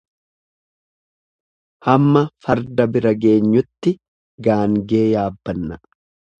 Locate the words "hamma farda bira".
1.89-3.13